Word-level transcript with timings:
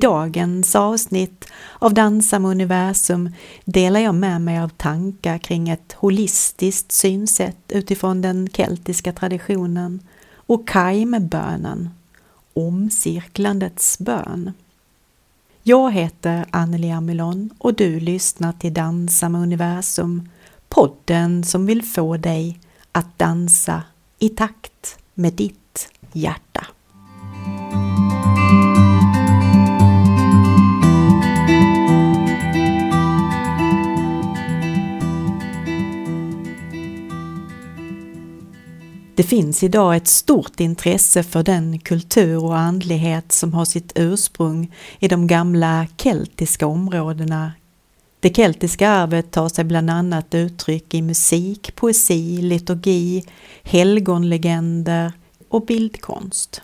dagens 0.00 0.74
avsnitt 0.76 1.44
av 1.78 1.94
Dansa 1.94 2.38
med 2.38 2.50
universum 2.50 3.30
delar 3.64 4.00
jag 4.00 4.14
med 4.14 4.40
mig 4.40 4.58
av 4.58 4.68
tankar 4.68 5.38
kring 5.38 5.68
ett 5.68 5.92
holistiskt 5.92 6.92
synsätt 6.92 7.56
utifrån 7.68 8.22
den 8.22 8.48
keltiska 8.52 9.12
traditionen 9.12 10.00
och 10.34 10.68
Kaimebönen, 10.68 11.90
omcirklandets 12.54 13.98
bön. 13.98 14.52
Jag 15.62 15.92
heter 15.92 16.46
Anneli 16.50 16.90
Amilon 16.90 17.50
och 17.58 17.74
du 17.74 18.00
lyssnar 18.00 18.52
till 18.52 18.74
Dansa 18.74 19.28
med 19.28 19.42
universum, 19.42 20.28
podden 20.68 21.44
som 21.44 21.66
vill 21.66 21.82
få 21.82 22.16
dig 22.16 22.60
att 22.92 23.18
dansa 23.18 23.82
i 24.18 24.28
takt 24.28 24.98
med 25.14 25.32
ditt 25.32 25.88
hjärta. 26.12 26.66
Det 39.20 39.24
finns 39.24 39.62
idag 39.62 39.96
ett 39.96 40.08
stort 40.08 40.60
intresse 40.60 41.22
för 41.22 41.42
den 41.42 41.78
kultur 41.78 42.44
och 42.44 42.58
andlighet 42.58 43.32
som 43.32 43.54
har 43.54 43.64
sitt 43.64 43.92
ursprung 43.94 44.74
i 44.98 45.08
de 45.08 45.26
gamla 45.26 45.86
keltiska 45.96 46.66
områdena. 46.66 47.52
Det 48.20 48.36
keltiska 48.36 48.90
arvet 48.90 49.30
tar 49.30 49.48
sig 49.48 49.64
bland 49.64 49.90
annat 49.90 50.34
uttryck 50.34 50.94
i 50.94 51.02
musik, 51.02 51.76
poesi, 51.76 52.42
liturgi, 52.42 53.24
helgonlegender 53.62 55.12
och 55.48 55.66
bildkonst. 55.66 56.62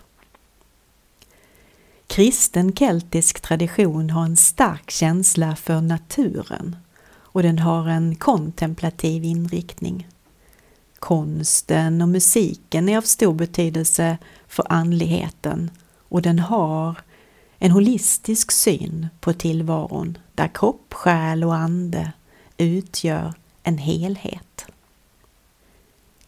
Kristen 2.07 2.73
keltisk 2.73 3.41
tradition 3.41 4.09
har 4.09 4.23
en 4.23 4.37
stark 4.37 4.91
känsla 4.91 5.55
för 5.55 5.81
naturen 5.81 6.75
och 7.15 7.43
den 7.43 7.59
har 7.59 7.89
en 7.89 8.15
kontemplativ 8.15 9.23
inriktning. 9.23 10.07
Konsten 10.99 12.01
och 12.01 12.09
musiken 12.09 12.89
är 12.89 12.97
av 12.97 13.01
stor 13.01 13.33
betydelse 13.33 14.17
för 14.47 14.65
andligheten 14.69 15.71
och 16.09 16.21
den 16.21 16.39
har 16.39 16.95
en 17.59 17.71
holistisk 17.71 18.51
syn 18.51 19.07
på 19.19 19.33
tillvaron 19.33 20.17
där 20.35 20.47
kropp, 20.47 20.93
själ 20.93 21.43
och 21.43 21.55
ande 21.55 22.11
utgör 22.57 23.33
en 23.63 23.77
helhet. 23.77 24.65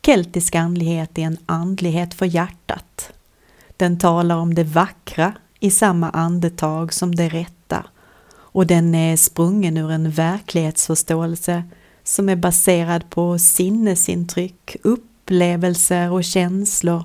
Keltisk 0.02 0.56
andlighet 0.56 1.18
är 1.18 1.22
en 1.22 1.38
andlighet 1.46 2.14
för 2.14 2.26
hjärtat. 2.26 3.12
Den 3.78 4.00
talar 4.00 4.36
om 4.36 4.56
det 4.56 4.64
vackra 4.64 5.34
i 5.60 5.72
samma 5.72 6.10
andetag 6.10 6.94
som 6.94 7.16
det 7.16 7.30
rätta 7.30 7.86
och 8.32 8.68
den 8.68 8.96
är 8.96 9.18
sprungen 9.18 9.78
ur 9.78 9.92
en 9.92 10.12
verklighetsförståelse 10.12 11.64
som 12.10 12.30
är 12.30 12.36
baserad 12.36 13.10
på 13.10 13.40
sinnesintryck, 13.40 14.76
upplevelser 14.84 16.12
och 16.12 16.24
känslor 16.24 17.04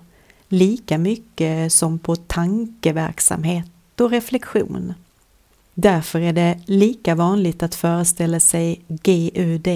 lika 0.48 0.98
mycket 0.98 1.72
som 1.72 1.98
på 1.98 2.16
tankeverksamhet 2.16 4.00
och 4.00 4.10
reflektion. 4.10 4.94
Därför 5.74 6.20
är 6.20 6.32
det 6.32 6.60
lika 6.66 7.14
vanligt 7.14 7.62
att 7.62 7.74
föreställa 7.74 8.40
sig 8.40 8.80
GUD, 8.88 9.68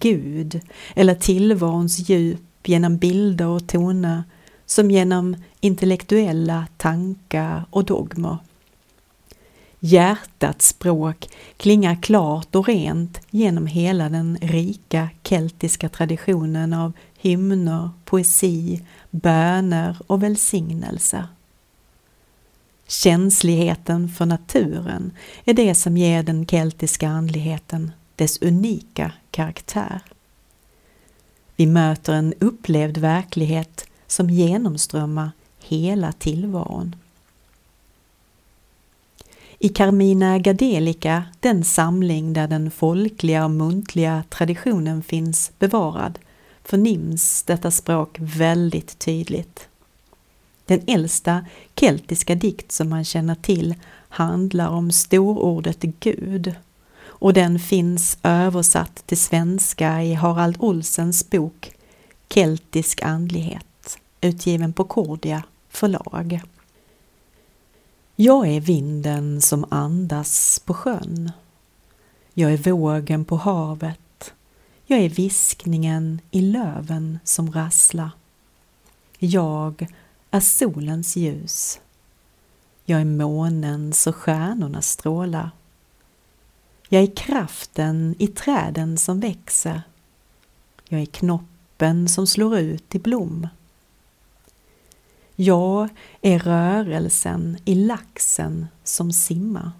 Gud, 0.00 0.60
eller 0.94 1.14
tillvarons 1.14 2.08
djup 2.08 2.68
genom 2.68 2.96
bilder 2.96 3.46
och 3.46 3.66
toner 3.66 4.22
som 4.66 4.90
genom 4.90 5.36
intellektuella 5.60 6.66
tankar 6.76 7.64
och 7.70 7.84
dogmer. 7.84 8.38
Hjärtats 9.86 10.68
språk 10.68 11.28
klingar 11.56 12.02
klart 12.02 12.54
och 12.54 12.68
rent 12.68 13.20
genom 13.30 13.66
hela 13.66 14.08
den 14.08 14.38
rika 14.42 15.08
keltiska 15.22 15.88
traditionen 15.88 16.72
av 16.72 16.92
hymner, 17.18 17.90
poesi, 18.04 18.82
böner 19.10 19.96
och 20.06 20.22
välsignelser. 20.22 21.26
Känsligheten 22.88 24.08
för 24.08 24.26
naturen 24.26 25.12
är 25.44 25.54
det 25.54 25.74
som 25.74 25.96
ger 25.96 26.22
den 26.22 26.46
keltiska 26.46 27.08
andligheten 27.08 27.92
dess 28.16 28.42
unika 28.42 29.12
karaktär. 29.30 30.00
Vi 31.56 31.66
möter 31.66 32.12
en 32.12 32.34
upplevd 32.40 32.98
verklighet 32.98 33.86
som 34.06 34.30
genomströmmar 34.30 35.30
hela 35.60 36.12
tillvaron. 36.12 36.96
I 39.58 39.68
Carmina 39.68 40.38
Gadelica, 40.38 41.24
den 41.40 41.64
samling 41.64 42.32
där 42.32 42.48
den 42.48 42.70
folkliga 42.70 43.44
och 43.44 43.50
muntliga 43.50 44.24
traditionen 44.28 45.02
finns 45.02 45.52
bevarad, 45.58 46.18
förnims 46.64 47.42
detta 47.42 47.70
språk 47.70 48.16
väldigt 48.18 48.98
tydligt. 48.98 49.68
Den 50.66 50.80
äldsta 50.86 51.44
keltiska 51.74 52.34
dikt 52.34 52.72
som 52.72 52.88
man 52.88 53.04
känner 53.04 53.34
till 53.34 53.74
handlar 54.08 54.68
om 54.68 54.92
storordet 54.92 55.80
Gud 55.80 56.54
och 57.04 57.32
den 57.32 57.58
finns 57.58 58.18
översatt 58.22 59.02
till 59.06 59.18
svenska 59.18 60.02
i 60.02 60.14
Harald 60.14 60.56
Olsens 60.58 61.30
bok 61.30 61.70
Keltisk 62.28 63.02
andlighet 63.02 63.98
utgiven 64.20 64.72
på 64.72 64.84
Cordia 64.84 65.42
förlag. 65.68 66.40
Jag 68.18 68.48
är 68.48 68.60
vinden 68.60 69.40
som 69.40 69.64
andas 69.68 70.58
på 70.64 70.74
sjön. 70.74 71.32
Jag 72.34 72.52
är 72.52 72.56
vågen 72.56 73.24
på 73.24 73.36
havet. 73.36 74.32
Jag 74.86 75.00
är 75.00 75.08
viskningen 75.08 76.20
i 76.30 76.40
löven 76.40 77.18
som 77.24 77.52
rasslar. 77.52 78.10
Jag 79.18 79.86
är 80.30 80.40
solens 80.40 81.16
ljus. 81.16 81.80
Jag 82.84 83.00
är 83.00 83.04
månens 83.04 84.06
och 84.06 84.16
stjärnornas 84.16 84.88
strålar. 84.88 85.50
Jag 86.88 87.02
är 87.02 87.16
kraften 87.16 88.14
i 88.18 88.26
träden 88.26 88.98
som 88.98 89.20
växer. 89.20 89.82
Jag 90.88 91.00
är 91.00 91.06
knoppen 91.06 92.08
som 92.08 92.26
slår 92.26 92.58
ut 92.58 92.94
i 92.94 92.98
blom. 92.98 93.48
Jag 95.38 95.88
är 96.22 96.38
rörelsen 96.38 97.58
i 97.64 97.74
laxen 97.74 98.66
som 98.84 99.12
simmar. 99.12 99.70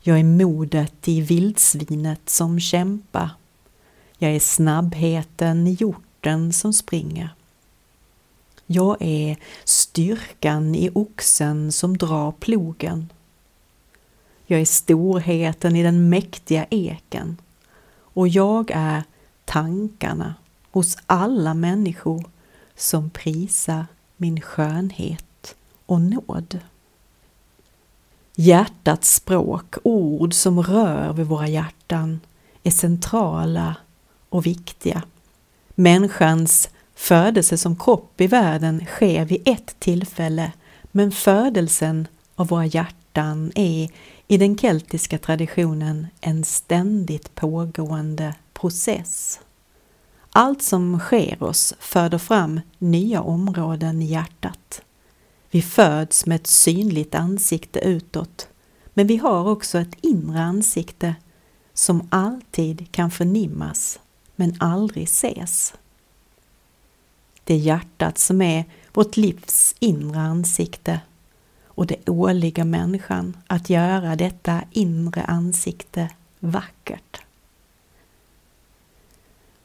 Jag 0.00 0.18
är 0.18 0.24
modet 0.24 1.08
i 1.08 1.20
vildsvinet 1.20 2.30
som 2.30 2.60
kämpar. 2.60 3.30
Jag 4.18 4.30
är 4.32 4.40
snabbheten 4.40 5.66
i 5.66 5.70
hjorten 5.70 6.52
som 6.52 6.72
springer. 6.72 7.34
Jag 8.66 8.96
är 9.00 9.36
styrkan 9.64 10.74
i 10.74 10.90
oxen 10.94 11.72
som 11.72 11.96
drar 11.96 12.32
plogen. 12.32 13.12
Jag 14.46 14.60
är 14.60 14.64
storheten 14.64 15.76
i 15.76 15.82
den 15.82 16.08
mäktiga 16.08 16.66
eken 16.70 17.36
och 17.90 18.28
jag 18.28 18.70
är 18.74 19.02
tankarna 19.44 20.34
hos 20.70 20.96
alla 21.06 21.54
människor 21.54 22.24
som 22.76 23.10
prisar 23.10 23.86
min 24.18 24.40
skönhet 24.40 25.56
och 25.86 26.00
nåd. 26.00 26.60
Hjärtats 28.34 29.14
språk, 29.14 29.74
ord 29.82 30.34
som 30.34 30.62
rör 30.62 31.12
vid 31.12 31.26
våra 31.26 31.48
hjärtan, 31.48 32.20
är 32.62 32.70
centrala 32.70 33.76
och 34.28 34.46
viktiga. 34.46 35.02
Människans 35.74 36.68
födelse 36.94 37.58
som 37.58 37.76
kropp 37.76 38.20
i 38.20 38.26
världen 38.26 38.86
sker 38.86 39.24
vid 39.24 39.48
ett 39.48 39.76
tillfälle, 39.78 40.52
men 40.92 41.12
födelsen 41.12 42.08
av 42.34 42.46
våra 42.46 42.66
hjärtan 42.66 43.52
är 43.54 43.90
i 44.28 44.36
den 44.36 44.58
keltiska 44.58 45.18
traditionen 45.18 46.06
en 46.20 46.44
ständigt 46.44 47.34
pågående 47.34 48.34
process. 48.52 49.40
Allt 50.40 50.62
som 50.62 50.98
sker 50.98 51.42
oss 51.42 51.74
föder 51.78 52.18
fram 52.18 52.60
nya 52.78 53.22
områden 53.22 54.02
i 54.02 54.04
hjärtat. 54.04 54.82
Vi 55.50 55.62
föds 55.62 56.26
med 56.26 56.36
ett 56.36 56.46
synligt 56.46 57.14
ansikte 57.14 57.78
utåt, 57.78 58.48
men 58.94 59.06
vi 59.06 59.16
har 59.16 59.48
också 59.48 59.78
ett 59.78 59.96
inre 60.00 60.40
ansikte 60.40 61.14
som 61.72 62.08
alltid 62.10 62.92
kan 62.92 63.10
förnimmas 63.10 64.00
men 64.36 64.56
aldrig 64.60 65.04
ses. 65.04 65.74
Det 67.44 67.54
är 67.54 67.58
hjärtat 67.58 68.18
som 68.18 68.42
är 68.42 68.64
vårt 68.92 69.16
livs 69.16 69.74
inre 69.78 70.20
ansikte 70.20 71.00
och 71.64 71.86
det 71.86 72.08
åligger 72.08 72.64
människan 72.64 73.36
att 73.46 73.70
göra 73.70 74.16
detta 74.16 74.62
inre 74.70 75.22
ansikte 75.22 76.10
vackert. 76.38 77.20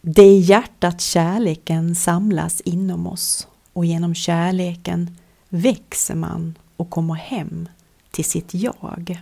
Det 0.06 0.22
är 0.22 0.32
i 0.32 0.40
hjärtat 0.40 1.02
kärleken 1.02 1.96
samlas 1.96 2.62
inom 2.62 3.08
oss 3.08 3.48
och 3.74 3.86
genom 3.86 4.16
kärleken 4.16 5.18
växer 5.50 6.16
man 6.16 6.58
och 6.78 6.90
kommer 6.90 7.14
hem 7.14 7.70
till 8.12 8.26
sitt 8.26 8.54
jag. 8.54 9.22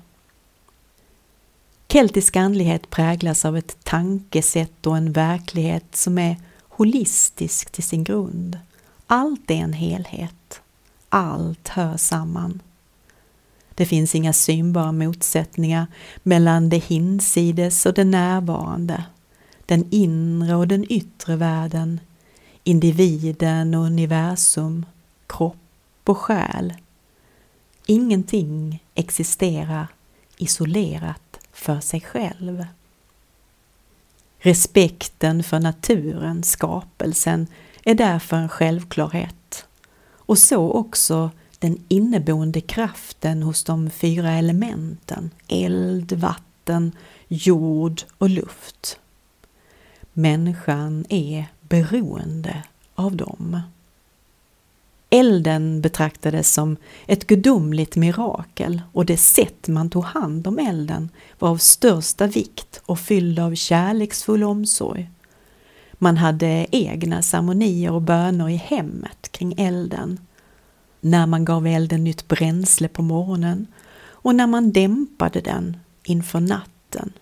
Keltisk 1.88 2.36
andlighet 2.36 2.90
präglas 2.90 3.46
av 3.46 3.58
ett 3.58 3.78
tankesätt 3.84 4.86
och 4.88 4.98
en 4.98 5.14
verklighet 5.14 5.96
som 5.96 6.18
är 6.18 6.38
holistisk 6.70 7.72
till 7.72 7.84
sin 7.84 8.04
grund. 8.04 8.60
Allt 9.08 9.52
är 9.52 9.56
en 9.56 9.74
helhet. 9.74 10.62
Allt 11.10 11.68
hör 11.68 11.98
samman. 11.98 12.62
Det 13.76 13.86
finns 13.86 14.16
inga 14.16 14.34
synbara 14.34 14.92
motsättningar 14.92 15.88
mellan 16.24 16.70
det 16.70 16.78
hinsides 16.78 17.86
och 17.86 17.94
det 17.94 18.04
närvarande, 18.04 19.04
den 19.72 19.88
inre 19.90 20.56
och 20.56 20.68
den 20.68 20.92
yttre 20.92 21.36
världen, 21.36 22.00
individen 22.64 23.76
och 23.76 23.86
universum, 23.86 24.86
kropp 25.28 25.56
och 26.04 26.18
själ. 26.18 26.74
Ingenting 27.86 28.84
existerar 28.96 29.88
isolerat 30.38 31.40
för 31.52 31.80
sig 31.80 32.02
själv. 32.02 32.66
Respekten 34.40 35.44
för 35.44 35.60
naturen, 35.60 36.44
skapelsen, 36.44 37.48
är 37.84 37.96
därför 37.96 38.38
en 38.38 38.50
självklarhet. 38.50 39.66
Och 40.14 40.38
så 40.38 40.72
också 40.72 41.32
den 41.60 41.84
inneboende 41.88 42.62
kraften 42.62 43.44
hos 43.44 43.64
de 43.64 43.90
fyra 43.90 44.32
elementen, 44.32 45.30
eld, 45.48 46.12
vatten, 46.12 46.92
jord 47.28 48.02
och 48.18 48.30
luft. 48.30 48.98
Människan 50.14 51.06
är 51.10 51.46
beroende 51.62 52.64
av 52.96 53.16
dem. 53.16 53.62
Elden 55.10 55.82
betraktades 55.82 56.54
som 56.54 56.78
ett 57.08 57.28
gudomligt 57.28 57.96
mirakel 57.96 58.82
och 58.92 59.06
det 59.06 59.18
sätt 59.18 59.68
man 59.68 59.90
tog 59.90 60.04
hand 60.04 60.48
om 60.48 60.60
elden 60.60 61.10
var 61.40 61.50
av 61.50 61.58
största 61.58 62.28
vikt 62.28 62.82
och 62.86 63.00
fylld 63.00 63.40
av 63.40 63.56
kärleksfull 63.56 64.44
omsorg. 64.44 65.10
Man 65.94 66.18
hade 66.18 66.66
egna 66.72 67.22
ceremonier 67.22 67.92
och 67.92 68.02
böner 68.02 68.50
i 68.50 68.56
hemmet 68.56 69.32
kring 69.32 69.54
elden. 69.58 70.20
När 71.02 71.26
man 71.26 71.46
gav 71.46 71.68
elden 71.68 72.04
nytt 72.04 72.28
bränsle 72.28 72.88
på 72.88 73.02
morgonen 73.02 73.68
och 74.04 74.36
när 74.36 74.48
man 74.48 74.72
dämpade 74.72 75.42
den 75.42 75.78
inför 76.04 76.40
natten. 76.40 77.14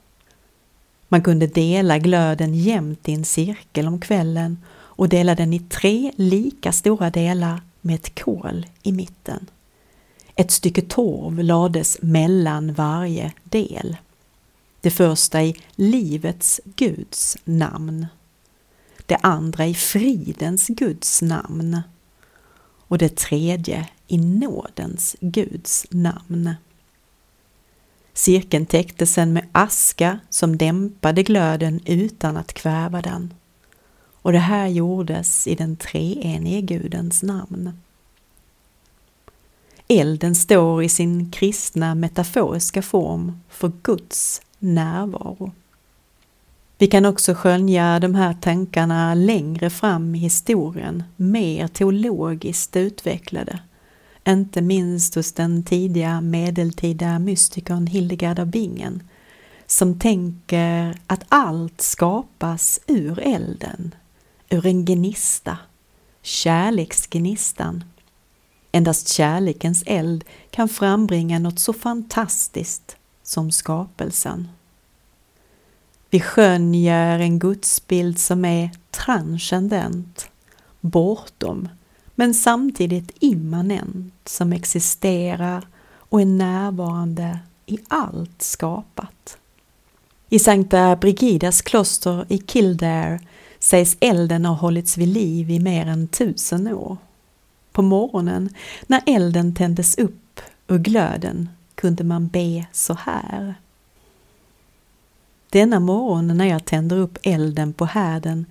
Man 1.11 1.21
kunde 1.21 1.47
dela 1.47 1.97
glöden 1.97 2.55
jämnt 2.55 3.09
i 3.09 3.13
en 3.13 3.25
cirkel 3.25 3.87
om 3.87 3.99
kvällen 3.99 4.57
och 4.71 5.09
dela 5.09 5.35
den 5.35 5.53
i 5.53 5.59
tre 5.59 6.11
lika 6.15 6.71
stora 6.71 7.09
delar 7.09 7.61
med 7.81 7.95
ett 7.95 8.23
kol 8.23 8.65
i 8.83 8.91
mitten. 8.91 9.49
Ett 10.35 10.51
stycke 10.51 10.81
torv 10.81 11.43
lades 11.43 11.97
mellan 12.01 12.73
varje 12.73 13.33
del. 13.43 13.97
Det 14.81 14.91
första 14.91 15.43
i 15.43 15.55
livets 15.75 16.61
Guds 16.75 17.37
namn. 17.43 18.07
Det 19.05 19.15
andra 19.15 19.67
i 19.67 19.73
fridens 19.73 20.67
Guds 20.67 21.21
namn. 21.21 21.81
Och 22.87 22.97
det 22.97 23.15
tredje 23.15 23.89
i 24.07 24.17
nådens 24.17 25.15
Guds 25.21 25.85
namn. 25.89 26.53
Cirkeln 28.19 28.65
täcktes 28.65 29.13
sen 29.13 29.33
med 29.33 29.45
aska 29.51 30.19
som 30.29 30.57
dämpade 30.57 31.23
glöden 31.23 31.79
utan 31.85 32.37
att 32.37 32.53
kväva 32.53 33.01
den. 33.01 33.33
Och 34.21 34.31
det 34.31 34.39
här 34.39 34.67
gjordes 34.67 35.47
i 35.47 35.55
den 35.55 35.75
treenige 35.75 36.61
Gudens 36.61 37.23
namn. 37.23 37.79
Elden 39.87 40.35
står 40.35 40.83
i 40.83 40.89
sin 40.89 41.31
kristna 41.31 41.95
metaforiska 41.95 42.81
form 42.81 43.39
för 43.49 43.71
Guds 43.81 44.41
närvaro. 44.59 45.51
Vi 46.77 46.87
kan 46.87 47.05
också 47.05 47.33
skönja 47.33 47.99
de 47.99 48.15
här 48.15 48.33
tankarna 48.41 49.13
längre 49.13 49.69
fram 49.69 50.15
i 50.15 50.19
historien, 50.19 51.03
mer 51.15 51.67
teologiskt 51.67 52.75
utvecklade. 52.75 53.59
Inte 54.29 54.61
minst 54.61 55.15
hos 55.15 55.31
den 55.31 55.63
tidiga 55.63 56.21
medeltida 56.21 57.19
mystikern 57.19 57.87
Hildegard 57.87 58.39
av 58.39 58.47
Bingen 58.47 59.03
som 59.65 59.99
tänker 59.99 60.99
att 61.07 61.23
allt 61.29 61.81
skapas 61.81 62.79
ur 62.87 63.19
elden, 63.19 63.95
ur 64.49 64.65
en 64.65 64.85
gnista, 64.85 65.57
kärleksgnistan. 66.21 67.83
Endast 68.71 69.07
kärlekens 69.07 69.83
eld 69.85 70.23
kan 70.49 70.69
frambringa 70.69 71.39
något 71.39 71.59
så 71.59 71.73
fantastiskt 71.73 72.97
som 73.23 73.51
skapelsen. 73.51 74.47
Vi 76.09 76.19
skönjer 76.19 77.19
en 77.19 77.39
gudsbild 77.39 78.19
som 78.19 78.45
är 78.45 78.71
transcendent, 78.91 80.29
bortom, 80.81 81.69
men 82.19 82.33
samtidigt 82.33 83.11
immanent, 83.19 84.13
som 84.25 84.53
existerar 84.53 85.67
och 85.97 86.21
är 86.21 86.25
närvarande 86.25 87.39
i 87.65 87.79
allt 87.87 88.41
skapat. 88.41 89.37
I 90.29 90.39
Sankta 90.39 90.95
Brigidas 90.95 91.61
kloster 91.61 92.25
i 92.29 92.37
Kildare 92.37 93.19
sägs 93.59 93.97
elden 93.99 94.45
ha 94.45 94.55
hållits 94.55 94.97
vid 94.97 95.07
liv 95.07 95.49
i 95.49 95.59
mer 95.59 95.85
än 95.85 96.07
tusen 96.07 96.67
år. 96.67 96.97
På 97.71 97.81
morgonen, 97.81 98.49
när 98.87 99.01
elden 99.05 99.55
tändes 99.55 99.97
upp 99.97 100.41
ur 100.67 100.77
glöden, 100.77 101.49
kunde 101.75 102.03
man 102.03 102.27
be 102.27 102.65
så 102.71 102.93
här. 102.93 103.55
Denna 105.49 105.79
morgon 105.79 106.37
när 106.37 106.45
jag 106.45 106.65
tänder 106.65 106.97
upp 106.97 107.17
elden 107.23 107.73
på 107.73 107.85
härden 107.85 108.45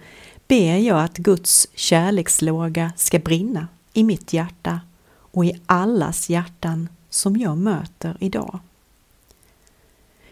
ber 0.49 0.77
jag 0.77 1.01
att 1.01 1.17
Guds 1.17 1.69
kärlekslåga 1.75 2.93
ska 2.97 3.19
brinna 3.19 3.69
i 3.93 4.05
mitt 4.05 4.33
hjärta 4.33 4.81
och 5.11 5.45
i 5.45 5.61
allas 5.67 6.31
hjärtan 6.31 6.89
som 7.11 7.37
jag 7.37 7.59
möter 7.59 8.17
idag. 8.21 8.59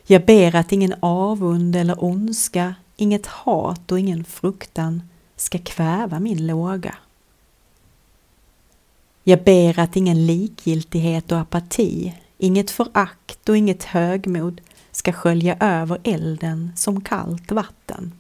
Jag 0.07 0.27
ber 0.27 0.57
att 0.57 0.73
ingen 0.73 0.95
avund 1.01 1.77
eller 1.77 2.05
ondska, 2.05 2.75
inget 2.97 3.27
hat 3.27 3.93
och 3.93 4.01
ingen 4.01 4.25
fruktan 4.25 5.03
ska 5.37 5.59
kväva 5.59 6.21
min 6.21 6.47
låga. 6.47 6.95
Jag 9.25 9.45
ber 9.45 9.79
att 9.79 9.97
ingen 9.97 10.27
likgiltighet 10.27 11.33
och 11.33 11.39
apati, 11.39 12.15
inget 12.39 12.71
förakt 12.71 13.49
och 13.49 13.57
inget 13.57 13.85
högmod 13.85 14.61
ska 14.93 15.13
skölja 15.13 15.57
över 15.61 15.99
elden 16.05 16.73
som 16.77 17.01
kallt 17.01 17.53
vatten. 17.53 18.13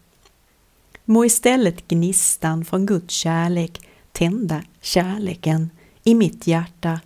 Må 1.08 1.25
istället 1.25 1.88
gnistan 1.88 2.64
från 2.64 2.86
Guds 2.86 3.14
kärlek 3.14 3.80
tända 4.12 4.62
kärleken 4.80 5.70
i 6.04 6.14
mitt 6.14 6.46
hjärta 6.46 7.00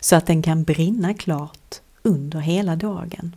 så 0.00 0.16
att 0.16 0.26
den 0.26 0.42
kan 0.42 0.64
brinna 0.64 1.14
klart 1.14 1.80
under 2.02 2.38
hela 2.38 2.76
dagen. 2.76 3.36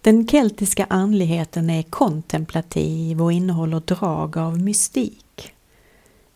Den 0.00 0.28
keltiska 0.28 0.86
andligheten 0.90 1.70
är 1.70 1.82
kontemplativ 1.82 3.22
och 3.22 3.32
innehåller 3.32 3.80
drag 3.80 4.36
av 4.36 4.58
mystik. 4.58 5.52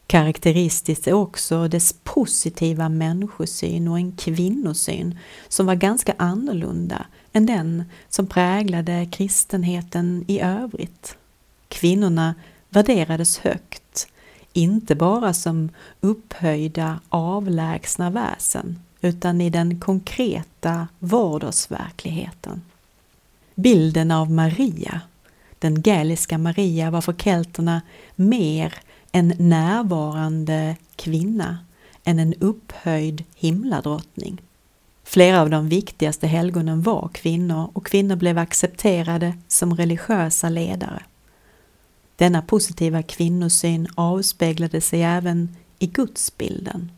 Karaktäristiskt 0.06 1.06
är 1.06 1.12
också 1.12 1.68
dess 1.68 1.94
positiva 2.02 2.88
människosyn 2.88 3.88
och 3.88 3.98
en 3.98 4.12
kvinnosyn 4.12 5.18
som 5.48 5.66
var 5.66 5.74
ganska 5.74 6.14
annorlunda 6.18 7.06
än 7.32 7.46
den 7.46 7.84
som 8.08 8.26
präglade 8.26 9.08
kristenheten 9.12 10.24
i 10.28 10.40
övrigt. 10.40 11.16
Kvinnorna 11.68 12.34
värderades 12.68 13.38
högt, 13.38 14.06
inte 14.52 14.94
bara 14.94 15.34
som 15.34 15.70
upphöjda 16.00 17.00
avlägsna 17.08 18.10
väsen 18.10 18.78
utan 19.00 19.40
i 19.40 19.50
den 19.50 19.80
konkreta 19.80 20.88
vardagsverkligheten. 20.98 22.62
Bilden 23.54 24.10
av 24.10 24.30
Maria, 24.30 25.00
den 25.58 25.82
gaeliska 25.82 26.38
Maria, 26.38 26.90
var 26.90 27.00
för 27.00 27.12
kelterna 27.12 27.82
mer 28.14 28.74
en 29.12 29.34
närvarande 29.38 30.76
kvinna 30.96 31.58
än 32.04 32.18
en 32.18 32.34
upphöjd 32.34 33.24
himladrottning. 33.34 34.42
Flera 35.04 35.40
av 35.40 35.50
de 35.50 35.68
viktigaste 35.68 36.26
helgonen 36.26 36.82
var 36.82 37.10
kvinnor 37.14 37.70
och 37.72 37.86
kvinnor 37.86 38.16
blev 38.16 38.38
accepterade 38.38 39.34
som 39.48 39.76
religiösa 39.76 40.48
ledare. 40.48 41.02
Denna 42.16 42.42
positiva 42.42 43.02
kvinnosyn 43.02 43.88
avspeglade 43.94 44.80
sig 44.80 45.02
även 45.02 45.56
i 45.78 45.86
gudsbilden. 45.86 46.90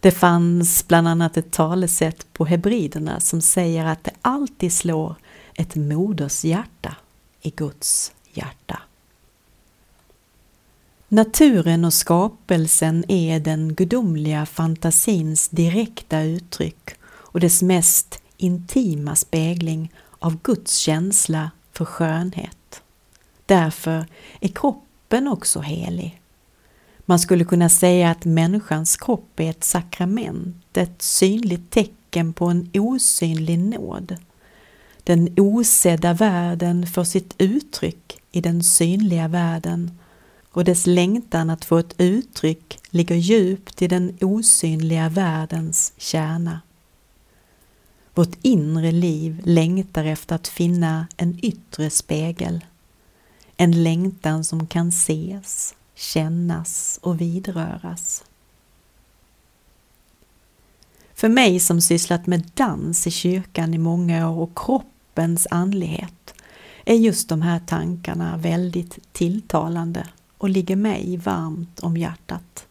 Det 0.00 0.10
fanns 0.10 0.88
bland 0.88 1.08
annat 1.08 1.36
ett 1.36 1.50
talesätt 1.50 2.32
på 2.32 2.44
hebriderna 2.44 3.20
som 3.20 3.40
säger 3.40 3.84
att 3.84 4.04
det 4.04 4.12
alltid 4.22 4.72
slår 4.72 5.14
ett 5.54 5.74
moders 5.76 6.44
hjärta 6.44 6.96
i 7.42 7.50
Guds 7.50 8.12
hjärta. 8.32 8.78
Naturen 11.08 11.84
och 11.84 11.94
skapelsen 11.94 13.04
är 13.08 13.40
den 13.40 13.74
gudomliga 13.74 14.46
fantasins 14.46 15.48
direkta 15.48 16.22
uttryck 16.22 16.90
och 17.04 17.40
dess 17.40 17.62
mest 17.62 18.22
intima 18.36 19.16
spegling 19.16 19.92
av 20.18 20.38
Guds 20.42 20.76
känsla 20.76 21.50
för 21.72 21.84
skönhet. 21.84 22.57
Därför 23.48 24.06
är 24.40 24.48
kroppen 24.48 25.28
också 25.28 25.60
helig. 25.60 26.20
Man 26.98 27.18
skulle 27.18 27.44
kunna 27.44 27.68
säga 27.68 28.10
att 28.10 28.24
människans 28.24 28.96
kropp 28.96 29.40
är 29.40 29.50
ett 29.50 29.64
sakrament, 29.64 30.76
ett 30.76 31.02
synligt 31.02 31.70
tecken 31.70 32.32
på 32.32 32.46
en 32.46 32.70
osynlig 32.74 33.58
nåd. 33.58 34.16
Den 35.04 35.34
osedda 35.36 36.12
världen 36.12 36.86
får 36.86 37.04
sitt 37.04 37.34
uttryck 37.38 38.20
i 38.32 38.40
den 38.40 38.62
synliga 38.62 39.28
världen 39.28 39.98
och 40.50 40.64
dess 40.64 40.86
längtan 40.86 41.50
att 41.50 41.64
få 41.64 41.78
ett 41.78 41.94
uttryck 41.98 42.78
ligger 42.90 43.16
djupt 43.16 43.82
i 43.82 43.88
den 43.88 44.16
osynliga 44.20 45.08
världens 45.08 45.92
kärna. 45.96 46.60
Vårt 48.14 48.36
inre 48.42 48.92
liv 48.92 49.40
längtar 49.44 50.04
efter 50.04 50.34
att 50.34 50.48
finna 50.48 51.06
en 51.16 51.38
yttre 51.42 51.90
spegel. 51.90 52.64
En 53.60 53.82
längtan 53.82 54.44
som 54.44 54.66
kan 54.66 54.88
ses, 54.88 55.74
kännas 55.94 56.98
och 57.02 57.20
vidröras. 57.20 58.24
För 61.14 61.28
mig 61.28 61.60
som 61.60 61.80
sysslat 61.80 62.26
med 62.26 62.50
dans 62.54 63.06
i 63.06 63.10
kyrkan 63.10 63.74
i 63.74 63.78
många 63.78 64.30
år 64.30 64.42
och 64.42 64.58
kroppens 64.58 65.46
andlighet 65.50 66.34
är 66.84 66.94
just 66.94 67.28
de 67.28 67.42
här 67.42 67.60
tankarna 67.66 68.36
väldigt 68.36 69.12
tilltalande 69.12 70.08
och 70.38 70.48
ligger 70.48 70.76
mig 70.76 71.16
varmt 71.16 71.80
om 71.80 71.96
hjärtat. 71.96 72.66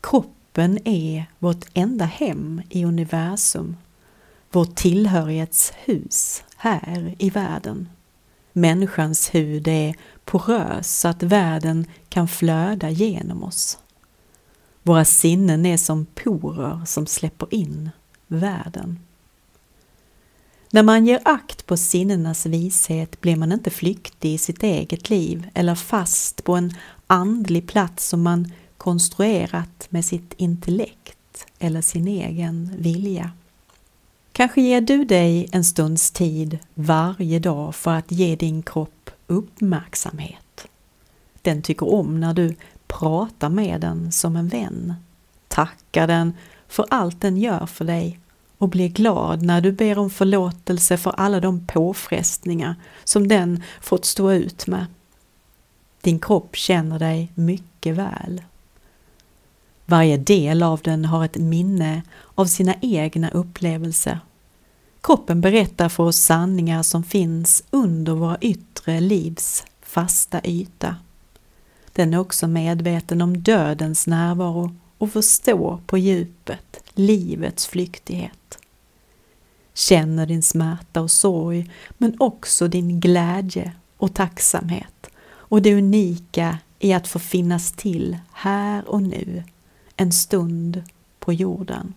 Kroppen 0.00 0.88
är 0.88 1.26
vårt 1.38 1.64
enda 1.74 2.04
hem 2.04 2.62
i 2.70 2.84
universum, 2.84 3.76
vårt 4.50 4.76
tillhörighetshus 4.76 6.42
här 6.56 7.14
i 7.18 7.30
världen. 7.30 7.88
Människans 8.58 9.34
hud 9.34 9.68
är 9.68 9.94
porös 10.24 11.00
så 11.00 11.08
att 11.08 11.22
världen 11.22 11.86
kan 12.08 12.28
flöda 12.28 12.90
genom 12.90 13.44
oss. 13.44 13.78
Våra 14.82 15.04
sinnen 15.04 15.66
är 15.66 15.76
som 15.76 16.06
porer 16.14 16.84
som 16.86 17.06
släpper 17.06 17.54
in 17.54 17.90
världen. 18.26 18.98
När 20.70 20.82
man 20.82 21.06
ger 21.06 21.20
akt 21.24 21.66
på 21.66 21.76
sinnenas 21.76 22.46
vishet 22.46 23.20
blir 23.20 23.36
man 23.36 23.52
inte 23.52 23.70
flyktig 23.70 24.34
i 24.34 24.38
sitt 24.38 24.62
eget 24.62 25.10
liv 25.10 25.48
eller 25.54 25.74
fast 25.74 26.44
på 26.44 26.54
en 26.54 26.74
andlig 27.06 27.68
plats 27.68 28.08
som 28.08 28.22
man 28.22 28.52
konstruerat 28.76 29.86
med 29.90 30.04
sitt 30.04 30.34
intellekt 30.36 31.46
eller 31.58 31.80
sin 31.80 32.08
egen 32.08 32.74
vilja. 32.78 33.30
Kanske 34.36 34.60
ger 34.60 34.80
du 34.80 35.04
dig 35.04 35.48
en 35.52 35.64
stunds 35.64 36.10
tid 36.10 36.58
varje 36.74 37.38
dag 37.38 37.74
för 37.74 37.90
att 37.90 38.12
ge 38.12 38.36
din 38.36 38.62
kropp 38.62 39.10
uppmärksamhet. 39.26 40.66
Den 41.42 41.62
tycker 41.62 41.88
om 41.88 42.20
när 42.20 42.34
du 42.34 42.54
pratar 42.86 43.48
med 43.48 43.80
den 43.80 44.12
som 44.12 44.36
en 44.36 44.48
vän, 44.48 44.94
tackar 45.48 46.06
den 46.06 46.34
för 46.68 46.86
allt 46.90 47.20
den 47.20 47.36
gör 47.36 47.66
för 47.66 47.84
dig 47.84 48.20
och 48.58 48.68
blir 48.68 48.88
glad 48.88 49.42
när 49.42 49.60
du 49.60 49.72
ber 49.72 49.98
om 49.98 50.10
förlåtelse 50.10 50.96
för 50.96 51.10
alla 51.10 51.40
de 51.40 51.66
påfrestningar 51.66 52.74
som 53.04 53.28
den 53.28 53.62
fått 53.80 54.04
stå 54.04 54.32
ut 54.32 54.66
med. 54.66 54.86
Din 56.00 56.18
kropp 56.18 56.56
känner 56.56 56.98
dig 56.98 57.32
mycket 57.34 57.96
väl. 57.96 58.42
Varje 59.86 60.16
del 60.16 60.62
av 60.62 60.80
den 60.84 61.04
har 61.04 61.24
ett 61.24 61.36
minne 61.36 62.02
av 62.34 62.46
sina 62.46 62.74
egna 62.80 63.30
upplevelser. 63.30 64.20
Kroppen 65.06 65.40
berättar 65.40 65.88
för 65.88 66.04
oss 66.04 66.16
sanningar 66.16 66.82
som 66.82 67.04
finns 67.04 67.64
under 67.70 68.14
våra 68.14 68.38
yttre 68.40 69.00
livs 69.00 69.64
fasta 69.82 70.40
yta. 70.44 70.96
Den 71.92 72.14
är 72.14 72.18
också 72.18 72.48
medveten 72.48 73.22
om 73.22 73.42
dödens 73.42 74.06
närvaro 74.06 74.76
och 74.98 75.12
förstår 75.12 75.80
på 75.86 75.98
djupet 75.98 76.80
livets 76.94 77.66
flyktighet. 77.66 78.58
Känner 79.74 80.26
din 80.26 80.42
smärta 80.42 81.00
och 81.00 81.10
sorg 81.10 81.70
men 81.98 82.16
också 82.18 82.68
din 82.68 83.00
glädje 83.00 83.72
och 83.96 84.14
tacksamhet 84.14 85.06
och 85.26 85.62
det 85.62 85.74
unika 85.74 86.58
i 86.78 86.92
att 86.92 87.08
få 87.08 87.18
finnas 87.18 87.72
till 87.72 88.18
här 88.32 88.88
och 88.88 89.02
nu, 89.02 89.44
en 89.96 90.12
stund 90.12 90.82
på 91.18 91.32
jorden. 91.32 91.94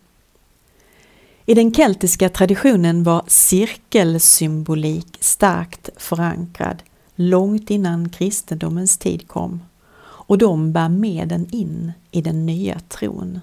I 1.49 1.53
den 1.53 1.73
keltiska 1.73 2.29
traditionen 2.29 3.03
var 3.03 3.23
cirkelsymbolik 3.27 5.17
starkt 5.19 5.89
förankrad 5.97 6.83
långt 7.15 7.69
innan 7.69 8.09
kristendomens 8.09 8.97
tid 8.97 9.27
kom 9.27 9.61
och 10.01 10.37
de 10.37 10.71
bär 10.71 10.89
med 10.89 11.27
den 11.27 11.47
in 11.51 11.91
i 12.11 12.21
den 12.21 12.45
nya 12.45 12.79
tron. 12.79 13.39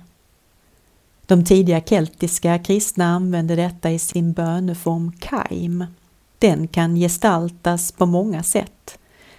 De 1.26 1.44
tidiga 1.44 1.80
keltiska 1.80 2.58
kristna 2.58 3.06
använde 3.06 3.56
detta 3.56 3.90
i 3.90 3.98
sin 3.98 4.32
böneform 4.32 5.12
kaim. 5.12 5.84
Den 6.38 6.68
kan 6.68 6.96
gestaltas 6.96 7.92
på 7.92 8.06
många 8.06 8.42
sätt, 8.42 8.98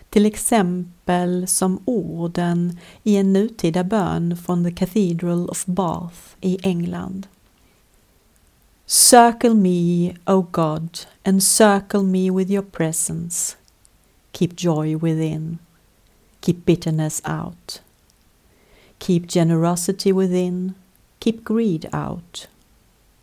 till 0.09 0.25
exempel 0.25 1.47
som 1.47 1.79
orden 1.86 2.77
i 3.03 3.15
en 3.15 3.33
nutida 3.33 3.83
bön 3.83 4.38
från 4.38 4.63
The 4.63 4.71
Cathedral 4.71 5.50
of 5.50 5.65
Bath 5.65 6.17
i 6.41 6.57
England. 6.63 7.27
Circle 8.88 9.53
me, 9.53 10.15
O 10.25 10.41
God, 10.41 11.01
and 11.24 11.44
circle 11.44 12.03
me 12.03 12.32
with 12.32 12.50
your 12.50 12.63
presence. 12.63 13.56
Keep 14.34 14.56
joy 14.56 14.98
within. 14.98 15.60
Keep 16.41 16.65
bitterness 16.65 17.22
out. 17.25 17.82
Keep 19.00 19.27
generosity 19.27 20.12
within 20.12 20.74
Keep 21.20 21.44
greed 21.44 21.89
out. 21.91 22.48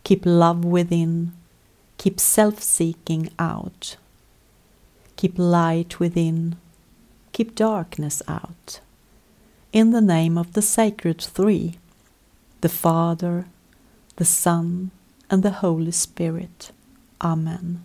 Keep 0.03 0.25
love 0.25 0.63
within. 0.65 1.33
Keep 1.97 2.19
self 2.19 2.61
seeking 2.61 3.29
out. 3.39 3.95
Keep 5.15 5.35
light 5.37 5.99
within. 5.99 6.57
Keep 7.31 7.55
darkness 7.55 8.21
out. 8.27 8.79
In 9.71 9.91
the 9.91 10.01
name 10.01 10.37
of 10.37 10.53
the 10.53 10.61
sacred 10.61 11.21
three, 11.21 11.79
the 12.61 12.69
Father, 12.69 13.45
the 14.17 14.25
Son, 14.25 14.91
and 15.27 15.43
the 15.43 15.53
Holy 15.61 15.91
Spirit. 15.91 16.73
Amen. 17.17 17.79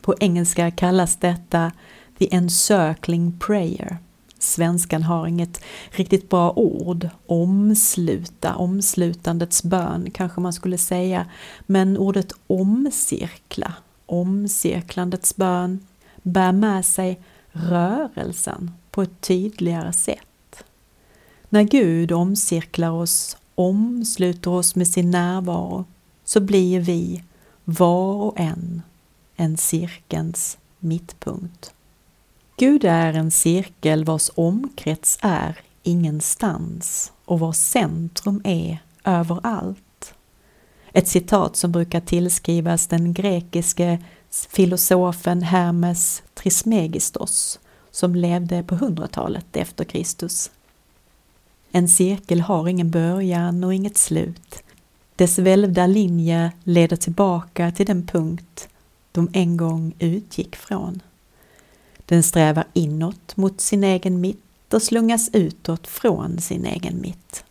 På 0.00 0.14
engelska 0.20 0.70
kallas 0.70 1.16
detta 1.16 1.72
the 2.18 2.34
encircling 2.34 3.32
prayer. 3.38 3.98
Svenskan 4.38 5.02
har 5.02 5.26
inget 5.26 5.64
riktigt 5.90 6.28
bra 6.28 6.52
ord. 6.56 7.08
Omsluta, 7.26 8.54
omslutandets 8.54 9.62
bön 9.62 10.10
kanske 10.10 10.40
man 10.40 10.52
skulle 10.52 10.78
säga. 10.78 11.26
Men 11.66 11.98
ordet 11.98 12.32
omcirkla, 12.46 13.74
omcirklandets 14.06 15.36
bön, 15.36 15.80
bär 16.22 16.52
med 16.52 16.86
sig 16.86 17.20
rörelsen 17.52 18.70
på 18.90 19.02
ett 19.02 19.20
tydligare 19.20 19.92
sätt. 19.92 20.64
När 21.48 21.62
Gud 21.62 22.12
omcirklar 22.12 22.90
oss, 22.90 23.36
omsluter 23.60 24.50
oss 24.50 24.76
med 24.76 24.88
sin 24.88 25.10
närvaro, 25.10 25.84
så 26.24 26.40
blir 26.40 26.80
vi, 26.80 27.22
var 27.64 28.14
och 28.14 28.40
en, 28.40 28.82
en 29.36 29.56
cirkelns 29.56 30.58
mittpunkt. 30.78 31.74
Gud 32.56 32.84
är 32.84 33.12
en 33.12 33.30
cirkel 33.30 34.04
vars 34.04 34.30
omkrets 34.34 35.18
är 35.22 35.58
ingenstans 35.82 37.12
och 37.24 37.40
vars 37.40 37.56
centrum 37.56 38.40
är 38.44 38.78
överallt. 39.04 40.14
Ett 40.92 41.08
citat 41.08 41.56
som 41.56 41.72
brukar 41.72 42.00
tillskrivas 42.00 42.86
den 42.86 43.14
grekiske 43.14 43.98
filosofen 44.30 45.42
Hermes 45.42 46.22
Trismegistos 46.34 47.60
som 47.90 48.14
levde 48.14 48.62
på 48.62 48.74
100-talet 48.74 49.56
efter 49.56 49.84
Kristus. 49.84 50.50
En 51.72 51.88
cirkel 51.88 52.40
har 52.40 52.68
ingen 52.68 52.90
början 52.90 53.64
och 53.64 53.74
inget 53.74 53.96
slut. 53.96 54.62
Dess 55.16 55.38
välvda 55.38 55.86
linje 55.86 56.52
leder 56.64 56.96
tillbaka 56.96 57.72
till 57.72 57.86
den 57.86 58.06
punkt 58.06 58.68
de 59.12 59.28
en 59.32 59.56
gång 59.56 59.94
utgick 59.98 60.56
från. 60.56 61.02
Den 62.06 62.22
strävar 62.22 62.64
inåt 62.72 63.36
mot 63.36 63.60
sin 63.60 63.84
egen 63.84 64.20
mitt 64.20 64.74
och 64.74 64.82
slungas 64.82 65.30
utåt 65.32 65.86
från 65.86 66.40
sin 66.40 66.66
egen 66.66 67.00
mitt. 67.00 67.44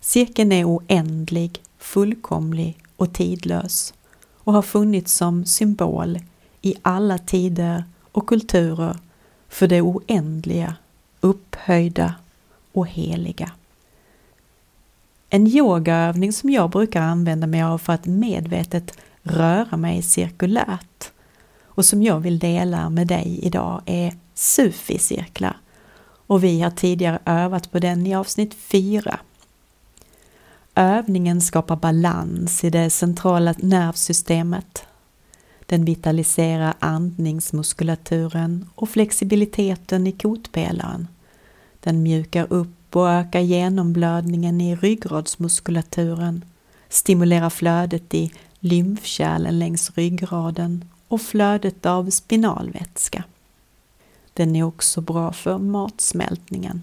Cirkeln 0.00 0.52
är 0.52 0.64
oändlig, 0.68 1.60
fullkomlig 1.78 2.78
och 2.96 3.12
tidlös 3.12 3.94
och 4.34 4.52
har 4.52 4.62
funnits 4.62 5.12
som 5.12 5.44
symbol 5.44 6.18
i 6.62 6.74
alla 6.82 7.18
tider 7.18 7.84
och 8.12 8.26
kulturer 8.26 8.96
för 9.48 9.68
det 9.68 9.82
oändliga, 9.82 10.74
upphöjda 11.20 12.14
och 12.74 12.88
heliga. 12.88 13.52
En 15.30 15.46
yogaövning 15.46 16.32
som 16.32 16.50
jag 16.50 16.70
brukar 16.70 17.02
använda 17.02 17.46
mig 17.46 17.62
av 17.62 17.78
för 17.78 17.92
att 17.92 18.06
medvetet 18.06 18.98
röra 19.22 19.76
mig 19.76 20.02
cirkulärt 20.02 21.12
och 21.64 21.84
som 21.84 22.02
jag 22.02 22.20
vill 22.20 22.38
dela 22.38 22.90
med 22.90 23.06
dig 23.06 23.38
idag 23.42 23.82
är 23.86 24.14
Sufi-cirklar 24.34 25.56
och 26.26 26.44
vi 26.44 26.60
har 26.60 26.70
tidigare 26.70 27.18
övat 27.24 27.72
på 27.72 27.78
den 27.78 28.06
i 28.06 28.14
avsnitt 28.14 28.54
4. 28.54 29.18
Övningen 30.74 31.40
skapar 31.40 31.76
balans 31.76 32.64
i 32.64 32.70
det 32.70 32.90
centrala 32.90 33.54
nervsystemet. 33.58 34.86
Den 35.66 35.84
vitaliserar 35.84 36.74
andningsmuskulaturen 36.78 38.68
och 38.74 38.88
flexibiliteten 38.88 40.06
i 40.06 40.12
kotpelaren. 40.12 41.08
Den 41.84 42.02
mjukar 42.02 42.46
upp 42.52 42.96
och 42.96 43.10
ökar 43.10 43.40
genomblödningen 43.40 44.60
i 44.60 44.76
ryggradsmuskulaturen, 44.76 46.44
stimulerar 46.88 47.50
flödet 47.50 48.14
i 48.14 48.32
lymfkärlen 48.60 49.58
längs 49.58 49.90
ryggraden 49.94 50.84
och 51.08 51.20
flödet 51.20 51.86
av 51.86 52.10
spinalvätska. 52.10 53.24
Den 54.32 54.56
är 54.56 54.62
också 54.62 55.00
bra 55.00 55.32
för 55.32 55.58
matsmältningen. 55.58 56.82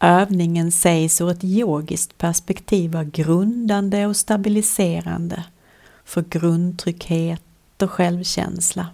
Övningen 0.00 0.72
sägs 0.72 1.20
ur 1.20 1.30
ett 1.30 1.44
yogiskt 1.44 2.18
perspektiv 2.18 2.92
vara 2.92 3.04
grundande 3.04 4.06
och 4.06 4.16
stabiliserande 4.16 5.44
för 6.04 6.22
grundtrygghet 6.22 7.42
och 7.82 7.90
självkänsla 7.90 8.86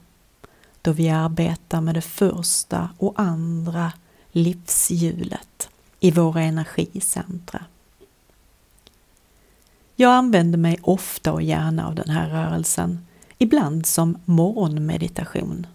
då 0.82 0.92
vi 0.92 1.08
arbetar 1.08 1.80
med 1.80 1.94
det 1.94 2.00
första 2.00 2.88
och 2.98 3.14
andra 3.16 3.92
livshjulet 4.32 5.68
i 6.00 6.10
våra 6.10 6.42
energicentra. 6.42 7.64
Jag 9.96 10.12
använder 10.12 10.58
mig 10.58 10.78
ofta 10.82 11.32
och 11.32 11.42
gärna 11.42 11.86
av 11.86 11.94
den 11.94 12.08
här 12.08 12.28
rörelsen, 12.28 13.06
ibland 13.38 13.86
som 13.86 14.18
morgonmeditation. 14.24 15.66